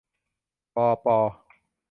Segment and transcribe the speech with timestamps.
[0.75, 1.19] บอ ปอ